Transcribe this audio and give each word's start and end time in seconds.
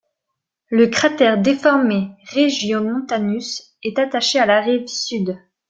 Le 0.71 0.87
cratère 0.87 1.39
déformé 1.39 2.07
Regiomontanus 2.33 3.77
est 3.83 3.99
attaché 3.99 4.39
à 4.39 4.47
la 4.47 4.59
rive 4.59 4.87
sud. 4.87 5.37